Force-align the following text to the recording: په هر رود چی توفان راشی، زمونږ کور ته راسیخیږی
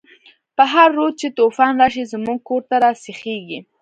په 0.55 0.63
هر 0.73 0.89
رود 0.97 1.13
چی 1.21 1.27
توفان 1.37 1.73
راشی، 1.81 2.03
زمونږ 2.13 2.39
کور 2.47 2.61
ته 2.69 2.75
راسیخیږی 2.83 3.59